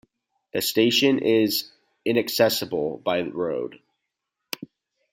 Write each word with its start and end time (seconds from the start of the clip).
The 0.53 0.63
station 0.63 1.19
is 1.19 1.69
inaccessible 2.05 2.97
by 3.05 3.21
road. 3.21 3.79